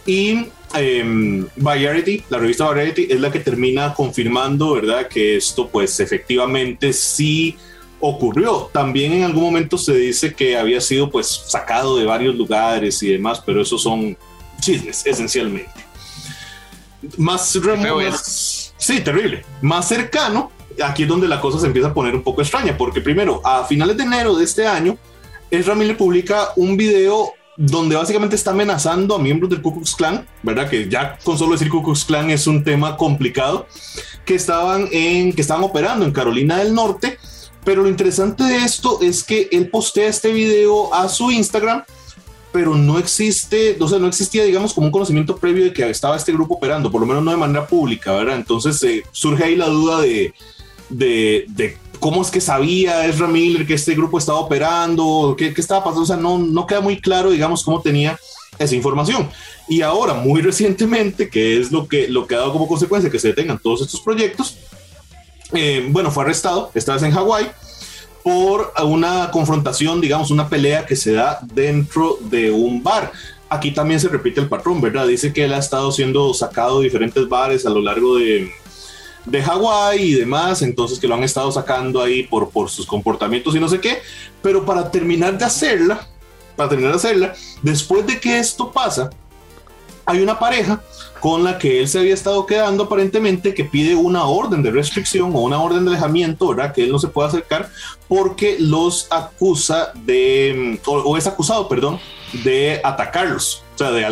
Y 0.06 0.46
eh, 0.74 1.44
Variety, 1.56 2.24
la 2.28 2.38
revista 2.38 2.64
Variety, 2.66 3.06
es 3.10 3.20
la 3.20 3.30
que 3.30 3.40
termina 3.40 3.94
confirmando, 3.94 4.74
¿verdad? 4.74 5.08
Que 5.08 5.36
esto 5.36 5.68
pues 5.68 5.98
efectivamente 6.00 6.92
sí 6.92 7.56
ocurrió. 8.00 8.70
También 8.72 9.12
en 9.12 9.24
algún 9.24 9.44
momento 9.44 9.78
se 9.78 9.94
dice 9.94 10.34
que 10.34 10.56
había 10.56 10.80
sido 10.80 11.10
pues 11.10 11.26
sacado 11.46 11.96
de 11.96 12.04
varios 12.04 12.34
lugares 12.34 13.02
y 13.02 13.08
demás, 13.08 13.42
pero 13.44 13.62
esos 13.62 13.82
son 13.82 14.16
chismes 14.60 15.06
esencialmente. 15.06 15.70
Más, 17.16 17.56
más 17.56 18.74
sí, 18.76 19.00
terrible. 19.00 19.44
Más 19.62 19.88
cercano, 19.88 20.50
aquí 20.82 21.04
es 21.04 21.08
donde 21.08 21.28
la 21.28 21.40
cosa 21.40 21.58
se 21.58 21.66
empieza 21.66 21.88
a 21.88 21.94
poner 21.94 22.14
un 22.14 22.22
poco 22.22 22.42
extraña, 22.42 22.76
porque 22.76 23.00
primero, 23.00 23.40
a 23.44 23.64
finales 23.64 23.96
de 23.96 24.04
enero 24.04 24.34
de 24.34 24.44
este 24.44 24.66
año, 24.66 24.96
Ezra 25.50 25.74
Miller 25.74 25.96
publica 25.96 26.50
un 26.56 26.76
video 26.76 27.32
donde 27.56 27.96
básicamente 27.96 28.36
está 28.36 28.50
amenazando 28.50 29.14
a 29.14 29.18
miembros 29.18 29.50
del 29.50 29.62
Ku 29.62 29.74
Klux 29.74 29.94
Klan, 29.94 30.26
¿verdad? 30.42 30.68
Que 30.68 30.88
ya 30.88 31.18
con 31.22 31.38
solo 31.38 31.52
decir 31.52 31.68
Ku 31.68 31.82
Klux 31.82 32.04
Klan 32.04 32.30
es 32.30 32.46
un 32.46 32.64
tema 32.64 32.96
complicado, 32.96 33.66
que 34.24 34.34
estaban, 34.34 34.88
en, 34.90 35.32
que 35.32 35.40
estaban 35.40 35.62
operando 35.64 36.04
en 36.04 36.12
Carolina 36.12 36.58
del 36.58 36.74
Norte. 36.74 37.18
Pero 37.64 37.82
lo 37.82 37.88
interesante 37.88 38.44
de 38.44 38.56
esto 38.56 39.00
es 39.00 39.24
que 39.24 39.48
él 39.50 39.70
postea 39.70 40.08
este 40.08 40.32
video 40.32 40.92
a 40.92 41.08
su 41.08 41.30
Instagram, 41.30 41.84
pero 42.52 42.74
no 42.74 42.98
existe, 42.98 43.76
o 43.80 43.88
sea, 43.88 43.98
no 43.98 44.06
existía, 44.06 44.44
digamos, 44.44 44.74
como 44.74 44.88
un 44.88 44.92
conocimiento 44.92 45.36
previo 45.36 45.64
de 45.64 45.72
que 45.72 45.88
estaba 45.88 46.16
este 46.16 46.32
grupo 46.32 46.54
operando, 46.54 46.90
por 46.90 47.00
lo 47.00 47.06
menos 47.06 47.24
no 47.24 47.30
de 47.30 47.36
manera 47.38 47.66
pública, 47.66 48.12
¿verdad? 48.12 48.36
Entonces 48.36 48.82
eh, 48.82 49.02
surge 49.12 49.44
ahí 49.44 49.56
la 49.56 49.68
duda 49.68 50.02
de, 50.02 50.34
de, 50.90 51.46
de 51.48 51.78
cómo 52.00 52.22
es 52.22 52.30
que 52.30 52.40
sabía 52.40 53.06
Ezra 53.06 53.26
Miller 53.26 53.66
que 53.66 53.74
este 53.74 53.94
grupo 53.94 54.18
estaba 54.18 54.38
operando, 54.40 55.34
qué, 55.36 55.52
qué 55.52 55.60
estaba 55.60 55.84
pasando, 55.84 56.02
o 56.02 56.06
sea, 56.06 56.16
no, 56.16 56.38
no 56.38 56.66
queda 56.66 56.80
muy 56.80 57.00
claro, 57.00 57.30
digamos, 57.30 57.64
cómo 57.64 57.80
tenía 57.80 58.18
esa 58.58 58.74
información. 58.74 59.28
Y 59.68 59.82
ahora, 59.82 60.14
muy 60.14 60.42
recientemente, 60.42 61.28
que 61.28 61.60
es 61.60 61.72
lo 61.72 61.86
que, 61.86 62.08
lo 62.08 62.26
que 62.26 62.34
ha 62.34 62.38
dado 62.38 62.52
como 62.52 62.68
consecuencia 62.68 63.10
que 63.10 63.18
se 63.18 63.28
detengan 63.28 63.58
todos 63.58 63.82
estos 63.82 64.00
proyectos, 64.00 64.56
eh, 65.52 65.86
bueno, 65.90 66.10
fue 66.10 66.24
arrestado, 66.24 66.70
esta 66.74 66.94
vez 66.94 67.02
en 67.02 67.12
Hawái, 67.12 67.46
por 68.22 68.72
una 68.82 69.30
confrontación, 69.30 70.00
digamos, 70.00 70.30
una 70.30 70.48
pelea 70.48 70.86
que 70.86 70.96
se 70.96 71.12
da 71.12 71.40
dentro 71.42 72.18
de 72.22 72.50
un 72.50 72.82
bar. 72.82 73.12
Aquí 73.50 73.70
también 73.70 74.00
se 74.00 74.08
repite 74.08 74.40
el 74.40 74.48
patrón, 74.48 74.80
¿verdad? 74.80 75.06
Dice 75.06 75.32
que 75.32 75.44
él 75.44 75.52
ha 75.52 75.58
estado 75.58 75.92
siendo 75.92 76.32
sacado 76.32 76.78
de 76.78 76.84
diferentes 76.84 77.28
bares 77.28 77.66
a 77.66 77.70
lo 77.70 77.82
largo 77.82 78.16
de, 78.16 78.50
de 79.24 79.42
Hawái 79.42 80.02
y 80.02 80.14
demás, 80.14 80.62
entonces 80.62 80.98
que 80.98 81.08
lo 81.08 81.14
han 81.14 81.24
estado 81.24 81.50
sacando 81.50 82.02
ahí 82.02 82.24
por, 82.24 82.50
por 82.50 82.70
sus 82.70 82.86
comportamientos 82.86 83.54
y 83.54 83.60
no 83.60 83.68
sé 83.68 83.80
qué, 83.80 83.98
pero 84.42 84.64
para 84.64 84.90
terminar 84.90 85.38
de 85.38 85.44
hacerla, 85.44 86.06
para 86.56 86.68
terminar 86.68 86.92
de 86.92 86.98
hacerla, 86.98 87.34
después 87.62 88.06
de 88.06 88.20
que 88.20 88.38
esto 88.38 88.70
pasa, 88.70 89.10
hay 90.06 90.20
una 90.20 90.38
pareja 90.38 90.82
con 91.20 91.42
la 91.42 91.56
que 91.56 91.80
él 91.80 91.88
se 91.88 91.98
había 91.98 92.12
estado 92.12 92.44
quedando 92.44 92.84
aparentemente 92.84 93.54
que 93.54 93.64
pide 93.64 93.94
una 93.94 94.24
orden 94.24 94.62
de 94.62 94.70
restricción 94.70 95.34
o 95.34 95.40
una 95.40 95.58
orden 95.58 95.84
de 95.84 95.92
alejamiento, 95.92 96.48
¿verdad? 96.48 96.74
Que 96.74 96.84
él 96.84 96.92
no 96.92 96.98
se 96.98 97.08
puede 97.08 97.28
acercar 97.28 97.70
porque 98.08 98.56
los 98.60 99.06
acusa 99.10 99.92
de, 99.94 100.78
o, 100.84 100.96
o 100.98 101.16
es 101.16 101.26
acusado, 101.26 101.66
perdón, 101.66 101.98
de 102.44 102.78
atacarlos, 102.84 103.62
o 103.74 103.78
sea, 103.78 103.90
de 103.90 104.04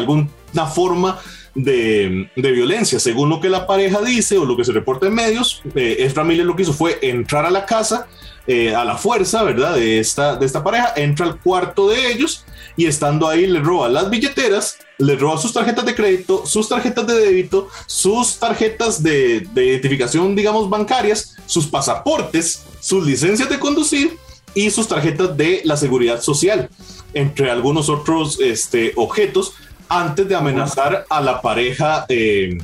alguna 0.52 0.66
forma 0.66 1.18
de, 1.54 2.30
de, 2.34 2.50
violencia. 2.52 2.98
Según 2.98 3.28
lo 3.28 3.40
que 3.40 3.48
la 3.48 3.66
pareja 3.66 4.00
dice 4.00 4.38
o 4.38 4.44
lo 4.44 4.56
que 4.56 4.64
se 4.64 4.72
reporta 4.72 5.06
en 5.06 5.14
medios, 5.14 5.62
eh, 5.74 5.96
Ezra 6.00 6.24
Miller 6.24 6.46
lo 6.46 6.56
que 6.56 6.62
hizo 6.62 6.72
fue 6.72 6.98
entrar 7.02 7.44
a 7.44 7.50
la 7.50 7.66
casa 7.66 8.06
eh, 8.46 8.74
a 8.74 8.84
la 8.84 8.96
fuerza, 8.96 9.44
¿verdad? 9.44 9.76
De 9.76 10.00
esta, 10.00 10.36
de 10.36 10.46
esta 10.46 10.64
pareja, 10.64 10.94
entra 10.96 11.26
al 11.26 11.40
cuarto 11.40 11.88
de 11.88 12.10
ellos 12.10 12.44
y 12.76 12.86
estando 12.86 13.28
ahí 13.28 13.46
le 13.46 13.60
roba 13.60 13.88
las 13.88 14.10
billeteras, 14.10 14.78
le 14.98 15.14
roba 15.14 15.38
sus 15.38 15.52
tarjetas 15.52 15.84
de 15.84 15.94
crédito, 15.94 16.44
sus 16.44 16.68
tarjetas 16.68 17.06
de 17.06 17.14
débito, 17.14 17.68
sus 17.86 18.38
tarjetas 18.38 19.02
de, 19.02 19.46
de 19.52 19.66
identificación, 19.66 20.34
digamos, 20.34 20.68
bancarias, 20.68 21.36
sus 21.46 21.66
pasaportes, 21.66 22.64
sus 22.80 23.06
licencias 23.06 23.48
de 23.48 23.60
conducir 23.60 24.18
y 24.54 24.70
sus 24.70 24.88
tarjetas 24.88 25.36
de 25.36 25.62
la 25.64 25.76
seguridad 25.76 26.20
social, 26.20 26.68
entre 27.14 27.50
algunos 27.50 27.88
otros 27.88 28.40
este, 28.40 28.92
objetos 28.96 29.54
antes 29.92 30.26
de 30.26 30.34
amenazar 30.34 31.04
a 31.08 31.20
la 31.20 31.42
pareja 31.42 32.06
eh, 32.08 32.56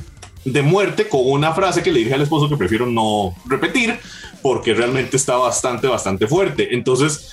de 0.43 0.61
muerte 0.63 1.07
con 1.07 1.21
una 1.23 1.53
frase 1.53 1.83
que 1.83 1.91
le 1.91 1.99
dije 1.99 2.13
al 2.15 2.23
esposo 2.23 2.49
que 2.49 2.57
prefiero 2.57 2.87
no 2.87 3.35
repetir 3.45 3.99
porque 4.41 4.73
realmente 4.73 5.15
está 5.15 5.35
bastante, 5.35 5.87
bastante 5.87 6.27
fuerte. 6.27 6.73
Entonces, 6.73 7.29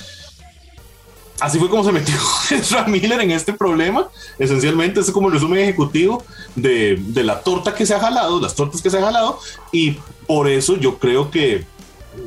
así 1.41 1.59
fue 1.59 1.71
como 1.71 1.83
se 1.83 1.93
metió 1.93 2.15
Ezra 2.51 2.85
Miller 2.87 3.23
en 3.23 3.31
este 3.31 3.55
problema. 3.55 4.09
Esencialmente, 4.39 5.01
es 5.01 5.11
como 5.11 5.29
el 5.29 5.35
resumen 5.35 5.61
ejecutivo 5.61 6.23
de, 6.55 6.99
de 7.01 7.25
la 7.25 7.41
torta 7.41 7.75
que 7.75 7.87
se 7.87 7.95
ha 7.95 8.01
jalado, 8.01 8.39
las 8.39 8.55
tortas 8.55 8.83
que 8.83 8.91
se 8.91 8.99
ha 8.99 9.03
jalado, 9.03 9.39
y 9.73 9.97
por 10.27 10.49
eso 10.49 10.77
yo 10.77 10.99
creo 10.99 11.31
que, 11.31 11.65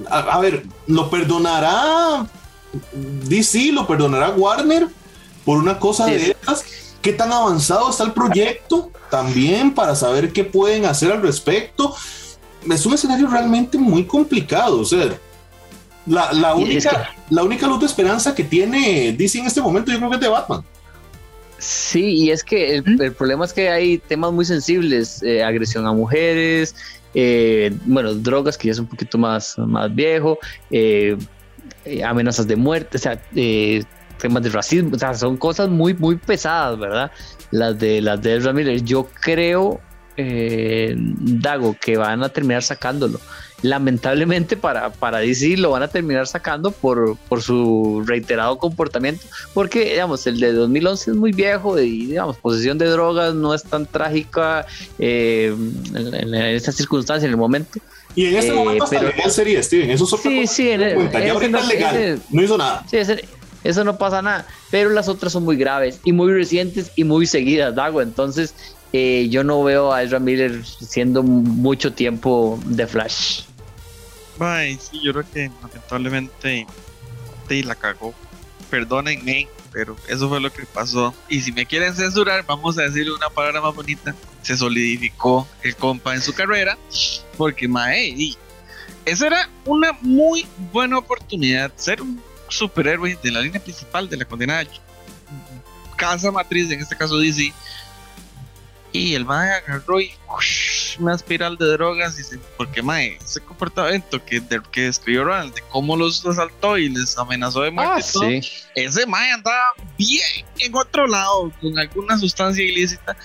a, 0.10 0.20
a 0.20 0.40
ver, 0.40 0.66
lo 0.88 1.10
perdonará 1.12 2.26
DC, 2.94 3.74
lo 3.74 3.86
perdonará 3.86 4.32
Warner 4.32 4.88
por 5.46 5.60
una 5.60 5.78
cosa 5.78 6.06
sí. 6.06 6.12
de 6.14 6.32
estas 6.32 6.64
qué 7.02 7.14
tan 7.14 7.32
avanzado 7.32 7.90
está 7.90 8.04
el 8.04 8.14
proyecto 8.14 8.92
también 9.10 9.74
para 9.74 9.96
saber 9.96 10.32
qué 10.32 10.44
pueden 10.44 10.86
hacer 10.86 11.12
al 11.12 11.22
respecto. 11.22 11.96
Es 12.70 12.86
un 12.86 12.94
escenario 12.94 13.28
realmente 13.28 13.78
muy 13.78 14.06
complicado. 14.06 14.82
O 14.82 14.86
sea, 14.86 15.18
la, 16.06 16.34
la 16.34 16.56
única, 16.56 16.78
es 16.78 16.88
que... 16.88 16.96
la 17.30 17.44
única 17.44 17.68
luz 17.68 17.80
de 17.80 17.86
esperanza 17.86 18.36
que 18.36 18.44
tiene 18.44 19.14
DC 19.14 19.40
en 19.40 19.48
este 19.48 19.62
momento, 19.62 19.92
yo 19.92 19.98
creo 19.98 20.10
que 20.10 20.16
es 20.16 20.22
de 20.22 20.28
Batman. 20.28 20.64
Sí, 21.58 22.04
y 22.04 22.32
es 22.32 22.44
que 22.44 22.78
el, 22.78 23.02
el 23.02 23.12
problema 23.12 23.44
es 23.44 23.52
que 23.52 23.70
hay 23.70 23.98
temas 23.98 24.32
muy 24.32 24.46
sensibles, 24.46 25.22
eh, 25.24 25.44
agresión 25.44 25.86
a 25.86 25.92
mujeres, 25.92 26.74
eh, 27.14 27.72
bueno, 27.86 28.14
drogas 28.14 28.58
que 28.58 28.68
ya 28.68 28.72
es 28.72 28.80
un 28.80 28.88
poquito 28.88 29.18
más, 29.18 29.58
más 29.58 29.94
viejo, 29.94 30.40
eh, 30.72 31.18
amenazas 32.06 32.48
de 32.48 32.56
muerte, 32.56 32.98
o 32.98 33.00
sea, 33.00 33.22
temas 34.20 34.44
de 34.44 34.50
racismo, 34.50 34.92
o 34.96 35.00
sea, 35.00 35.14
son 35.14 35.38
cosas 35.38 35.70
muy, 35.70 35.94
muy 35.94 36.16
pesadas, 36.16 36.78
¿verdad? 36.78 37.12
Las 37.52 37.80
de 37.80 38.02
las 38.02 38.22
de 38.22 38.38
Ezra 38.38 38.54
Miller. 38.54 38.84
Yo 38.84 39.08
creo, 39.22 39.80
eh, 40.18 40.94
Dago, 40.98 41.76
que 41.80 41.98
van 41.98 42.24
a 42.24 42.30
terminar 42.30 42.62
sacándolo. 42.62 43.20
Lamentablemente 43.62 44.56
para, 44.56 44.90
para 44.90 45.20
DC 45.20 45.58
lo 45.58 45.72
van 45.72 45.84
a 45.84 45.90
terminar 45.90 46.28
sacando 46.28 46.72
por, 46.72 47.18
por 47.28 47.42
su 47.42 48.04
reiterado 48.06 48.58
comportamiento, 48.58 49.26
porque, 49.54 49.84
digamos, 49.86 50.26
el 50.28 50.40
de 50.40 50.54
2011 50.54 51.12
es 51.12 51.18
muy 51.18 51.34
viejo 51.34 51.78
y, 51.80 52.06
digamos, 52.06 52.38
posesión 52.38 52.78
de 52.78 52.86
drogas 52.86 53.34
no 53.34 53.54
es 53.54 53.64
tan 53.64 53.86
trágica 53.86 54.66
eh, 54.98 55.54
en, 55.94 56.14
en, 56.14 56.34
esta 56.36 56.72
circunstancia, 56.72 57.26
en 57.26 57.32
el 57.32 57.38
momento. 57.38 57.80
Y 58.16 58.26
en 58.26 58.36
este 58.36 58.52
eh, 58.52 58.56
momento 58.56 58.84
hasta 58.84 59.00
pero, 59.00 59.12
legal 59.12 59.32
sería, 59.32 59.62
Steven. 59.62 59.92
Eso 59.92 60.04
es 60.04 60.22
sí, 60.22 60.48
sí, 60.48 60.70
en 60.70 60.82
el, 60.82 61.12
ya 61.12 61.32
ahorita 61.32 61.60
es 61.60 61.68
legal. 61.68 61.96
Ese, 61.96 62.22
no 62.32 62.44
hizo 62.44 62.58
nada. 62.58 62.84
Sí, 62.90 62.98
ese, 62.98 63.26
eso 63.64 63.84
no 63.84 63.98
pasa 63.98 64.22
nada. 64.22 64.48
Pero 64.72 64.90
las 64.90 65.08
otras 65.08 65.34
son 65.34 65.44
muy 65.44 65.58
graves 65.58 66.00
y 66.04 66.12
muy 66.14 66.32
recientes 66.34 66.92
y 66.96 67.04
muy 67.04 67.26
seguidas, 67.26 67.76
Dago. 67.76 68.02
Entonces, 68.02 68.54
eh, 68.94 69.28
yo 69.30 69.44
no 69.44 69.64
veo 69.64 69.94
a 69.94 70.04
Ezra 70.04 70.20
Miller 70.20 70.66
siendo 70.66 71.24
mucho 71.24 71.94
tiempo 71.94 72.60
de 72.66 72.88
Flash. 72.88 73.42
Ay, 74.40 74.80
sí, 74.82 75.02
yo 75.04 75.12
creo 75.12 75.26
que 75.32 75.52
lamentablemente 75.62 76.66
te 77.48 77.64
la 77.64 77.76
cagó. 77.76 78.14
Perdónenme, 78.70 79.48
pero 79.72 79.96
eso 80.08 80.30
fue 80.30 80.40
lo 80.40 80.52
que 80.52 80.66
pasó. 80.66 81.14
Y 81.28 81.42
si 81.42 81.52
me 81.52 81.66
quieren 81.66 81.94
censurar, 81.94 82.46
vamos 82.46 82.78
a 82.78 82.84
decirle 82.84 83.14
una 83.14 83.30
palabra 83.30 83.62
más 83.62 83.76
bonita. 83.76 84.16
Se 84.42 84.56
solidificó 84.56 85.48
el 85.64 85.76
compa 85.76 86.16
en 86.16 86.22
su 86.22 86.34
carrera. 86.34 86.78
Porque, 87.38 87.68
mae, 87.68 88.10
y 88.10 88.38
esa 89.06 89.28
era 89.28 89.50
una 89.66 89.92
muy 90.02 90.46
buena 90.72 90.98
oportunidad. 90.98 91.72
Ser 91.76 92.02
un 92.02 92.22
superhéroe 92.50 93.18
de 93.22 93.32
la 93.32 93.42
línea 93.42 93.62
principal 93.62 94.10
de 94.10 94.18
la 94.18 94.26
condenada 94.26 94.66
casa 96.00 96.32
matriz, 96.32 96.72
en 96.72 96.80
este 96.80 96.96
caso 96.96 97.18
DC. 97.18 97.54
Y 98.92 99.14
el 99.14 99.24
mae 99.24 99.52
agarró 99.52 100.02
y 100.02 100.12
una 100.98 101.14
espiral 101.14 101.58
de 101.58 101.66
drogas. 101.74 102.18
Y 102.18 102.24
se, 102.24 102.40
porque 102.58 102.82
mae, 102.82 103.20
ese 103.24 103.42
comportamiento 103.42 104.24
que, 104.26 104.40
de, 104.40 104.62
que 104.72 104.84
describió 104.84 105.26
Ronald, 105.26 105.54
de 105.54 105.62
cómo 105.70 105.96
los 105.96 106.26
asaltó 106.26 106.78
y 106.78 106.90
les 106.90 107.16
amenazó 107.18 107.62
de 107.62 107.72
muerte, 107.72 108.02
ah, 108.04 108.12
todo, 108.12 108.24
sí. 108.24 108.42
ese 108.74 109.06
mae 109.06 109.32
andaba 109.32 109.74
bien 109.98 110.46
en 110.58 110.76
otro 110.76 111.06
lado 111.06 111.52
con 111.62 111.78
alguna 111.78 112.18
sustancia 112.18 112.64
ilícita. 112.64 113.16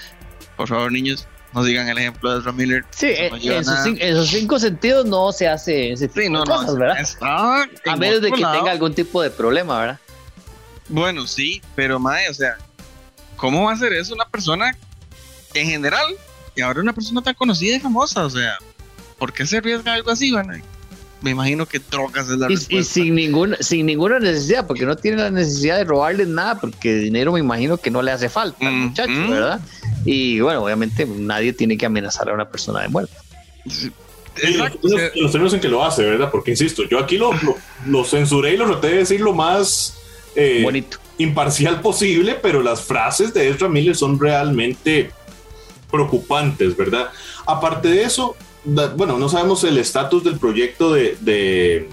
Por 0.56 0.68
favor, 0.68 0.92
niños, 0.92 1.26
no 1.54 1.62
digan 1.64 1.88
el 1.88 1.98
ejemplo 1.98 2.32
de 2.32 2.38
Ezra 2.40 2.52
Miller. 2.52 2.84
Sí, 2.90 3.06
en, 3.16 3.34
en, 3.34 3.64
sus 3.64 3.74
cinco, 3.84 3.98
en, 4.02 4.16
sus 4.16 4.28
cinco, 4.30 4.58
sentidos 4.58 5.06
no 5.06 5.30
se 5.32 5.48
hace 5.48 5.92
ese 5.92 6.08
tipo 6.08 6.20
sí, 6.20 6.28
no, 6.28 6.40
de 6.40 6.46
cosas, 6.46 6.72
no, 6.74 6.80
¿verdad? 6.80 7.00
Está 7.00 7.62
a 7.62 7.96
menos 7.96 8.20
de 8.20 8.30
que 8.32 8.40
lado. 8.40 8.56
tenga 8.58 8.70
algún 8.72 8.94
tipo 8.94 9.22
de 9.22 9.30
problema, 9.30 9.78
¿verdad? 9.80 9.98
Bueno, 10.88 11.26
sí, 11.26 11.62
pero 11.74 11.98
mae, 11.98 12.28
o 12.28 12.34
sea, 12.34 12.56
¿cómo 13.36 13.64
va 13.64 13.72
a 13.72 13.76
ser 13.76 13.92
eso 13.92 14.14
una 14.14 14.26
persona 14.28 14.76
en 15.54 15.66
general 15.68 16.04
y 16.56 16.60
ahora 16.60 16.80
una 16.80 16.92
persona 16.92 17.22
tan 17.22 17.34
conocida 17.34 17.76
y 17.76 17.80
famosa? 17.80 18.24
O 18.24 18.30
sea, 18.30 18.58
¿por 19.18 19.32
qué 19.32 19.46
se 19.46 19.58
arriesga 19.58 19.94
algo 19.94 20.10
así? 20.10 20.30
Bueno, 20.32 20.54
me 21.22 21.30
imagino 21.30 21.64
que 21.64 21.78
drogas 21.78 22.28
es 22.28 22.36
la 22.36 22.48
Y, 22.50 22.52
y 22.52 22.56
respuesta. 22.56 22.92
sin, 22.92 23.14
ninguna, 23.14 23.56
sin 23.60 23.86
ninguna 23.86 24.18
necesidad, 24.18 24.66
porque 24.66 24.84
no 24.84 24.94
tiene 24.94 25.16
la 25.22 25.30
necesidad 25.30 25.78
de 25.78 25.84
robarles 25.84 26.28
nada, 26.28 26.60
porque 26.60 26.96
dinero 26.96 27.32
me 27.32 27.40
imagino 27.40 27.78
que 27.78 27.90
no 27.90 28.02
le 28.02 28.10
hace 28.10 28.28
falta 28.28 28.66
al 28.66 28.74
Mm, 28.74 28.84
muchacho, 28.88 29.10
mm. 29.10 29.30
¿verdad? 29.30 29.60
Y 30.04 30.40
bueno, 30.40 30.62
obviamente 30.64 31.06
nadie 31.06 31.52
tiene 31.52 31.76
que 31.78 31.86
amenazar 31.86 32.28
a 32.28 32.34
una 32.34 32.48
persona 32.48 32.82
de 32.82 32.88
muerte. 32.88 33.14
Exacto, 34.36 34.80
los, 35.14 35.30
términos 35.32 35.54
en 35.54 35.60
que 35.60 35.68
lo 35.68 35.84
hace, 35.84 36.02
¿verdad? 36.04 36.30
Porque 36.30 36.50
insisto, 36.50 36.82
yo 36.88 36.98
aquí 36.98 37.16
lo, 37.16 37.32
lo, 37.32 37.56
lo 37.86 38.04
censuré 38.04 38.54
y 38.54 38.56
lo 38.56 38.66
traté 38.66 38.88
de 38.88 38.96
decir 38.98 39.20
lo 39.20 39.32
más 39.32 39.96
eh, 40.34 40.60
Bonito. 40.64 40.98
imparcial 41.18 41.80
posible, 41.80 42.36
pero 42.42 42.62
las 42.62 42.82
frases 42.82 43.32
de 43.32 43.48
Ezra 43.48 43.68
Miller 43.68 43.94
son 43.94 44.18
realmente 44.18 45.10
preocupantes, 45.90 46.76
¿verdad? 46.76 47.10
Aparte 47.46 47.88
de 47.88 48.02
eso, 48.02 48.36
da- 48.64 48.88
bueno, 48.88 49.18
no 49.18 49.28
sabemos 49.28 49.62
el 49.64 49.78
estatus 49.78 50.24
del 50.24 50.38
proyecto 50.38 50.92
de, 50.92 51.16
de, 51.20 51.88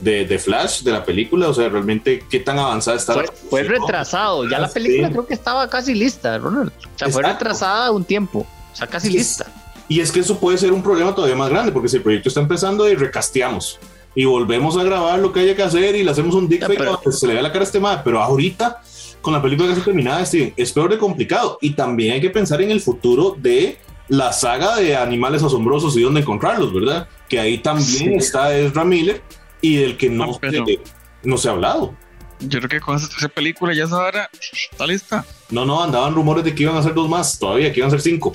de- 0.00 0.24
de 0.26 0.38
Flash, 0.38 0.82
de 0.82 0.92
la 0.92 1.04
película, 1.04 1.48
o 1.48 1.54
sea, 1.54 1.68
realmente 1.68 2.24
qué 2.28 2.40
tan 2.40 2.58
avanzada 2.58 2.96
está 2.96 3.14
Fue, 3.14 3.22
la 3.24 3.32
fue 3.50 3.62
retrasado, 3.62 4.48
ya 4.48 4.58
la 4.58 4.68
Sí. 4.68 4.74
película 4.74 5.10
creo 5.10 5.26
que 5.26 5.34
estaba 5.34 5.68
casi 5.68 5.94
lista, 5.94 6.36
Ronald. 6.38 6.70
O 6.94 6.98
sea, 6.98 7.08
fue 7.08 7.22
retrasada 7.22 7.90
un 7.90 8.04
tiempo, 8.04 8.46
o 8.72 8.76
sea, 8.76 8.86
casi 8.86 9.08
Sí. 9.10 9.18
lista. 9.18 9.46
Y 9.88 10.00
es 10.00 10.10
que 10.12 10.20
eso 10.20 10.38
puede 10.38 10.56
ser 10.58 10.72
un 10.72 10.82
problema 10.82 11.14
todavía 11.14 11.36
más 11.36 11.50
grande, 11.50 11.70
porque 11.72 11.88
si 11.88 11.96
el 11.96 12.02
proyecto 12.02 12.28
está 12.28 12.40
empezando 12.40 12.88
y 12.88 12.94
recasteamos 12.94 13.78
y 14.14 14.24
volvemos 14.24 14.76
a 14.76 14.82
grabar 14.82 15.18
lo 15.18 15.32
que 15.32 15.40
haya 15.40 15.54
que 15.56 15.62
hacer 15.62 15.94
y 15.96 16.02
le 16.02 16.10
hacemos 16.10 16.34
un 16.34 16.48
dick 16.48 16.66
pero- 16.66 16.92
donde 17.02 17.12
se 17.12 17.26
le 17.26 17.34
ve 17.34 17.42
la 17.42 17.50
cara 17.52 17.60
a 17.60 17.66
este 17.66 17.80
madre, 17.80 18.00
pero 18.04 18.22
ahorita 18.22 18.80
con 19.20 19.32
la 19.32 19.40
película 19.42 19.68
casi 19.70 19.80
terminada, 19.80 20.24
Steven, 20.24 20.52
es 20.56 20.70
peor 20.72 20.90
de 20.90 20.98
complicado. 20.98 21.56
Y 21.62 21.70
también 21.70 22.12
hay 22.14 22.20
que 22.20 22.28
pensar 22.30 22.60
en 22.60 22.70
el 22.70 22.80
futuro 22.80 23.34
de 23.38 23.78
la 24.08 24.32
saga 24.34 24.76
de 24.76 24.94
animales 24.96 25.42
asombrosos 25.42 25.96
y 25.96 26.02
dónde 26.02 26.20
encontrarlos, 26.20 26.72
¿verdad? 26.74 27.08
Que 27.26 27.40
ahí 27.40 27.56
también 27.58 27.86
Sí. 27.86 28.14
está 28.16 28.54
Ezra 28.54 28.84
Miller 28.84 29.22
y 29.66 29.76
del 29.76 29.96
que 29.96 30.10
no, 30.10 30.24
Ah, 30.24 30.38
se, 30.50 30.80
no 31.22 31.38
se 31.38 31.48
ha 31.48 31.52
hablado. 31.52 31.94
yo 32.40 32.58
creo 32.58 32.68
que 32.68 32.80
con 32.80 32.96
esa 32.96 33.08
tercera 33.08 33.32
película 33.32 33.72
ya 33.74 33.84
esa 33.84 33.96
hora 33.96 34.28
está 34.70 34.86
lista. 34.86 35.24
No, 35.50 35.64
no, 35.64 35.82
andaban 35.82 36.14
rumores 36.14 36.44
de 36.44 36.54
que 36.54 36.64
iban 36.64 36.76
a 36.76 36.82
ser 36.82 36.92
dos 36.94 37.08
más, 37.08 37.38
todavía 37.38 37.72
que 37.72 37.80
iban 37.80 37.88
a 37.88 37.90
ser 37.92 38.00
cinco. 38.02 38.32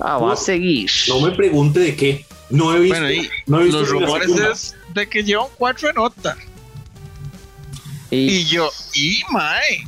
Ah, 0.00 0.18
va 0.18 0.32
a 0.32 0.36
seguir. 0.36 0.90
No 1.08 1.20
me 1.20 1.30
pregunte 1.30 1.78
de 1.80 1.94
qué. 1.96 2.26
No 2.50 2.74
he 2.74 2.80
visto. 2.80 2.98
Bueno, 2.98 3.12
y 3.12 3.28
no 3.46 3.60
he 3.60 3.64
visto 3.64 3.80
los 3.80 3.88
rumores 3.90 4.26
segunda. 4.26 4.52
es 4.52 4.74
de 4.94 5.08
que 5.08 5.22
llevan 5.24 5.46
cuatro 5.56 5.88
en 5.88 5.94
nota. 5.96 6.36
Y, 8.10 8.16
Y 8.16 8.44
yo, 8.44 8.70
y 8.94 9.20
mae. 9.30 9.86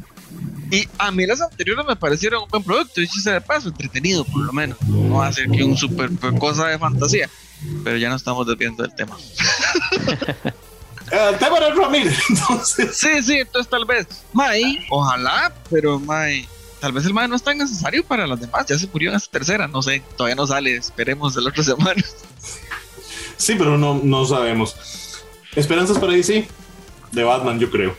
Y 0.70 0.86
a 0.98 1.10
mí 1.10 1.24
las 1.26 1.40
anteriores 1.40 1.84
me 1.86 1.96
parecieron 1.96 2.42
un 2.42 2.48
buen 2.50 2.62
producto, 2.62 3.00
dicho 3.00 3.20
sea 3.20 3.34
de 3.34 3.40
paso, 3.40 3.68
entretenido 3.68 4.24
por 4.24 4.44
lo 4.44 4.52
menos. 4.52 4.76
No 4.82 5.16
va 5.16 5.28
a 5.28 5.32
ser 5.32 5.48
que 5.50 5.64
un 5.64 5.76
super 5.76 6.10
cosa 6.38 6.66
de 6.68 6.78
fantasía. 6.78 7.28
Pero 7.84 7.96
ya 7.96 8.08
no 8.08 8.16
estamos 8.16 8.46
desviando 8.46 8.82
del 8.82 8.94
tema. 8.94 9.16
Eh, 11.10 11.28
El 11.32 11.38
tema 11.38 11.56
era 11.56 11.88
Miller, 11.88 12.14
entonces. 12.28 12.96
Sí, 12.96 13.22
sí, 13.22 13.38
entonces 13.38 13.70
tal 13.70 13.86
vez. 13.86 14.06
Mae, 14.34 14.86
ojalá, 14.90 15.54
pero 15.70 15.98
mae. 15.98 16.46
Tal 16.80 16.92
vez 16.92 17.06
el 17.06 17.14
mae 17.14 17.26
no 17.26 17.34
es 17.34 17.42
tan 17.42 17.56
necesario 17.56 18.04
para 18.04 18.26
las 18.26 18.38
demás. 18.40 18.66
Ya 18.66 18.78
se 18.78 18.86
murió 18.88 19.08
en 19.10 19.16
esta 19.16 19.30
tercera, 19.30 19.66
no 19.66 19.80
sé. 19.80 20.02
Todavía 20.18 20.34
no 20.36 20.46
sale. 20.46 20.76
Esperemos 20.76 21.34
el 21.36 21.46
otra 21.46 21.62
semana. 21.64 22.02
Sí, 23.38 23.54
pero 23.56 23.78
no, 23.78 24.00
no 24.02 24.26
sabemos. 24.26 24.76
Esperanzas 25.56 25.98
para 25.98 26.12
DC 26.12 26.46
de 27.12 27.24
Batman, 27.24 27.58
yo 27.58 27.70
creo. 27.70 27.96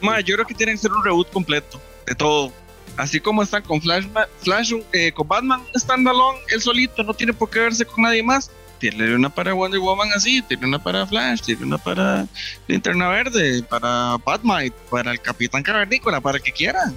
Mae, 0.00 0.24
yo 0.24 0.34
creo 0.34 0.46
que 0.46 0.54
tienen 0.54 0.74
que 0.74 0.82
ser 0.82 0.92
un 0.92 1.04
reboot 1.04 1.30
completo 1.30 1.80
de 2.06 2.14
todo. 2.16 2.52
Así 2.96 3.20
como 3.20 3.42
están 3.42 3.62
con 3.62 3.80
Flash, 3.80 4.06
Flash 4.40 4.74
eh, 4.92 5.12
con 5.12 5.26
Batman 5.26 5.62
standalone, 5.74 6.38
él 6.48 6.60
solito, 6.60 7.02
no 7.02 7.14
tiene 7.14 7.32
por 7.32 7.48
qué 7.48 7.60
verse 7.60 7.86
con 7.86 8.02
nadie 8.02 8.22
más. 8.22 8.50
Tiene 8.90 9.14
una 9.14 9.30
para 9.30 9.54
Wonder 9.54 9.78
Woman 9.78 10.08
así, 10.12 10.42
tiene 10.42 10.66
una 10.66 10.82
para 10.82 11.06
Flash, 11.06 11.40
tiene 11.42 11.64
una 11.64 11.78
para 11.78 12.26
Linterna 12.66 13.08
Verde, 13.10 13.62
para 13.62 14.16
Batman, 14.26 14.72
para 14.90 15.12
el 15.12 15.20
Capitán 15.20 15.62
Cavernícola, 15.62 16.20
para 16.20 16.38
el 16.38 16.42
que 16.42 16.50
quieran. 16.50 16.96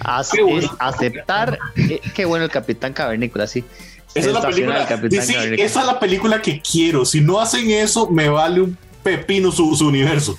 Ace- 0.00 0.36
Qué 0.36 0.42
bueno. 0.42 0.58
es 0.58 0.70
aceptar. 0.78 1.58
eh, 1.76 2.02
qué 2.14 2.26
bueno 2.26 2.44
el 2.44 2.50
Capitán 2.50 2.92
Cavernícola, 2.92 3.46
sí. 3.46 3.64
Esa 4.14 4.28
es 4.28 4.34
la 4.34 4.42
película. 4.42 4.86
Capitán 4.86 5.08
DC, 5.20 5.32
Cavernícola. 5.32 5.66
esa 5.66 5.80
es 5.80 5.86
la 5.86 5.98
película 6.00 6.42
que 6.42 6.60
quiero. 6.60 7.06
Si 7.06 7.22
no 7.22 7.40
hacen 7.40 7.70
eso, 7.70 8.10
me 8.10 8.28
vale 8.28 8.60
un 8.60 8.76
pepino 9.02 9.50
su, 9.50 9.74
su 9.74 9.86
universo. 9.88 10.38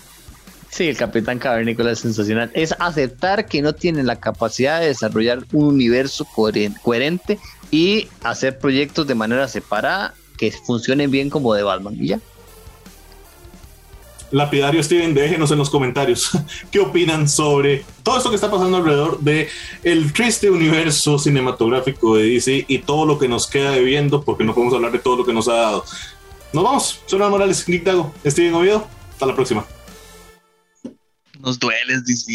Sí, 0.70 0.90
el 0.90 0.96
Capitán 0.98 1.40
Cavernícola 1.40 1.92
es 1.94 2.00
sensacional. 2.00 2.52
Es 2.54 2.76
aceptar 2.78 3.48
que 3.48 3.64
no 3.64 3.74
tienen 3.74 4.06
la 4.06 4.20
capacidad 4.20 4.80
de 4.80 4.88
desarrollar 4.90 5.40
un 5.54 5.66
universo 5.70 6.24
coheren- 6.36 6.80
coherente 6.84 7.40
y 7.72 8.10
hacer 8.24 8.60
proyectos 8.60 9.08
de 9.08 9.16
manera 9.16 9.48
separada 9.48 10.14
que 10.38 10.52
funcionen 10.52 11.12
bien 11.12 11.30
como 11.30 11.54
de 11.54 11.64
Batman. 11.64 11.98
Y 12.00 12.08
ya. 12.08 12.20
Lapidario 14.32 14.84
Steven, 14.84 15.14
déjenos 15.14 15.52
en 15.52 15.58
los 15.58 15.70
comentarios 15.70 16.32
qué 16.72 16.80
opinan 16.80 17.30
sobre 17.30 17.86
todo 18.04 18.18
esto 18.18 18.30
que 18.30 18.36
está 18.36 18.52
pasando 18.52 18.78
alrededor 18.78 19.22
de 19.22 19.48
el 19.84 20.12
triste 20.12 20.50
universo 20.50 21.18
cinematográfico 21.18 22.18
de 22.18 22.32
DC 22.32 22.66
y 22.68 22.80
todo 22.80 23.06
lo 23.06 23.18
que 23.18 23.30
nos 23.30 23.48
queda 23.48 23.72
debiendo, 23.72 24.24
porque 24.24 24.44
no 24.44 24.54
podemos 24.54 24.74
hablar 24.74 24.92
de 24.92 25.00
todo 25.00 25.18
lo 25.18 25.26
que 25.26 25.34
nos 25.34 25.48
ha 25.48 25.54
dado. 25.54 25.86
Nos 26.54 26.64
vamos. 26.64 27.00
Soy 27.06 27.20
Ronald 27.20 27.32
Morales, 27.32 27.68
Nick 27.70 27.84
Dago, 27.84 28.14
Steven 28.26 28.54
Oviedo. 28.54 28.88
Hasta 29.12 29.26
la 29.26 29.36
próxima. 29.36 29.66
Nos 31.40 31.60
dueles, 31.60 32.06
DC. 32.06 32.34